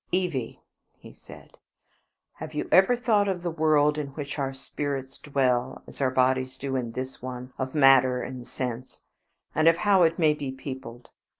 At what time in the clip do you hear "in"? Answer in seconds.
3.99-4.07, 6.75-6.93